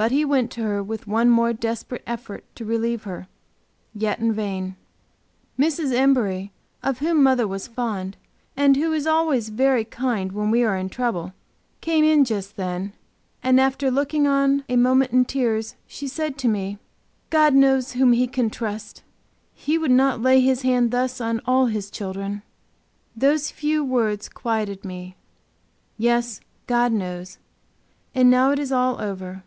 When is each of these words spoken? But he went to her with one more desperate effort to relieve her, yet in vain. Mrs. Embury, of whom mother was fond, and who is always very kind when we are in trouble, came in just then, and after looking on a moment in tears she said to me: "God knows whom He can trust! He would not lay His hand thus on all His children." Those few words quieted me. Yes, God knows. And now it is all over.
But 0.00 0.12
he 0.12 0.24
went 0.24 0.50
to 0.52 0.62
her 0.62 0.82
with 0.82 1.06
one 1.06 1.28
more 1.28 1.52
desperate 1.52 2.02
effort 2.06 2.42
to 2.54 2.64
relieve 2.64 3.02
her, 3.02 3.28
yet 3.94 4.18
in 4.18 4.32
vain. 4.32 4.76
Mrs. 5.58 5.92
Embury, 5.92 6.52
of 6.82 7.00
whom 7.00 7.22
mother 7.22 7.46
was 7.46 7.66
fond, 7.68 8.16
and 8.56 8.78
who 8.78 8.94
is 8.94 9.06
always 9.06 9.50
very 9.50 9.84
kind 9.84 10.32
when 10.32 10.50
we 10.50 10.64
are 10.64 10.74
in 10.78 10.88
trouble, 10.88 11.34
came 11.82 12.02
in 12.02 12.24
just 12.24 12.56
then, 12.56 12.94
and 13.42 13.60
after 13.60 13.90
looking 13.90 14.26
on 14.26 14.64
a 14.70 14.76
moment 14.76 15.12
in 15.12 15.26
tears 15.26 15.74
she 15.86 16.08
said 16.08 16.38
to 16.38 16.48
me: 16.48 16.78
"God 17.28 17.52
knows 17.52 17.92
whom 17.92 18.12
He 18.14 18.26
can 18.26 18.48
trust! 18.48 19.02
He 19.52 19.76
would 19.76 19.90
not 19.90 20.22
lay 20.22 20.40
His 20.40 20.62
hand 20.62 20.92
thus 20.92 21.20
on 21.20 21.42
all 21.44 21.66
His 21.66 21.90
children." 21.90 22.40
Those 23.14 23.50
few 23.50 23.84
words 23.84 24.30
quieted 24.30 24.82
me. 24.82 25.16
Yes, 25.98 26.40
God 26.66 26.90
knows. 26.90 27.36
And 28.14 28.30
now 28.30 28.50
it 28.52 28.58
is 28.58 28.72
all 28.72 28.98
over. 28.98 29.42